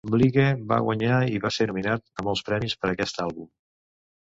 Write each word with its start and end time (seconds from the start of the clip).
Blige 0.13 0.45
va 0.71 0.79
guanyar 0.85 1.19
i 1.35 1.43
va 1.43 1.51
ser 1.59 1.69
nominat 1.73 2.07
a 2.17 2.27
molts 2.29 2.45
premis 2.51 2.77
per 2.83 2.93
aquest 2.95 3.23
àlbum. 3.29 3.49